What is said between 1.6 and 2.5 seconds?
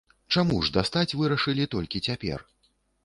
толькі цяпер?